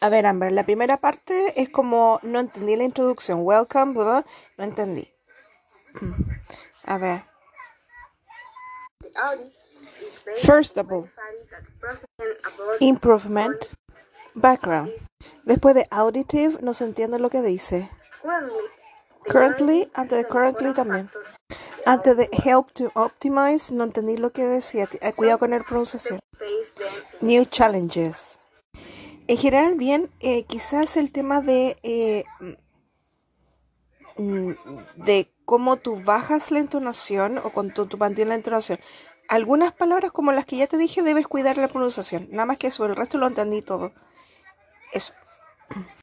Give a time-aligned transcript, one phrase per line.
[0.00, 3.40] A ver, Amber, la primera parte es como no entendí la introducción.
[3.42, 4.26] Welcome, blah, blah,
[4.58, 5.12] no entendí.
[6.84, 7.24] A ver.
[10.42, 11.10] First of all,
[12.80, 13.66] improvement,
[14.34, 14.90] background.
[15.44, 17.88] Después de auditive, no se entiende lo que dice.
[19.24, 21.10] Currently, antes de currently también.
[21.86, 24.88] Antes de help to optimize, no entendí lo que decía.
[25.00, 26.20] Eh, Cuidado con la pronunciación.
[27.20, 28.38] New challenges.
[29.28, 32.24] En general, bien, eh, quizás el tema de, eh,
[34.16, 34.52] mm,
[34.96, 38.78] de cómo tú bajas la entonación o cuando tú mantienes la entonación.
[39.28, 42.28] Algunas palabras como las que ya te dije debes cuidar la pronunciación.
[42.30, 43.92] Nada más que eso, el resto lo entendí todo.
[44.92, 45.12] Eso.